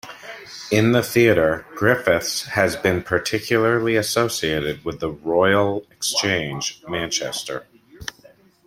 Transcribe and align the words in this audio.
In 0.71 0.93
the 0.93 1.03
theatre, 1.03 1.63
Griffiths 1.75 2.45
has 2.47 2.75
been 2.75 3.03
particularly 3.03 3.95
associated 3.97 4.83
with 4.83 4.99
the 4.99 5.11
Royal 5.11 5.85
Exchange, 5.91 6.81
Manchester. 6.87 7.67